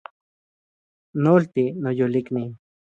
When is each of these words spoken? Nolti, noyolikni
Nolti, 1.27 1.69
noyolikni 1.85 2.47